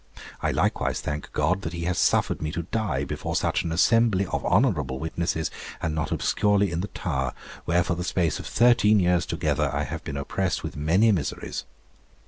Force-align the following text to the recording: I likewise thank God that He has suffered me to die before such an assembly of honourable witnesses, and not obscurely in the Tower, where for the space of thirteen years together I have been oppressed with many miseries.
I 0.41 0.49
likewise 0.49 0.99
thank 0.99 1.31
God 1.31 1.61
that 1.61 1.73
He 1.73 1.83
has 1.83 1.99
suffered 1.99 2.41
me 2.41 2.51
to 2.53 2.63
die 2.63 3.03
before 3.03 3.35
such 3.35 3.61
an 3.61 3.71
assembly 3.71 4.25
of 4.25 4.43
honourable 4.43 4.97
witnesses, 4.97 5.51
and 5.79 5.93
not 5.93 6.11
obscurely 6.11 6.71
in 6.71 6.79
the 6.81 6.87
Tower, 6.87 7.35
where 7.65 7.83
for 7.83 7.93
the 7.93 8.03
space 8.03 8.39
of 8.39 8.47
thirteen 8.47 8.99
years 8.99 9.27
together 9.27 9.69
I 9.71 9.83
have 9.83 10.03
been 10.03 10.17
oppressed 10.17 10.63
with 10.63 10.75
many 10.75 11.11
miseries. 11.11 11.65